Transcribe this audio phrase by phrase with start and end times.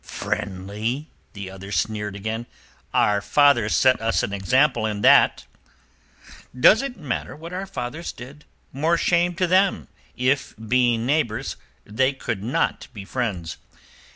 [0.03, 2.47] "Friendly?" The other sneered again.
[2.91, 5.45] "Our fathers set us an example in that."
[6.59, 8.43] "Does it matter what our fathers did?
[8.73, 13.57] More shame to them if, being neighbours, they could not be friends.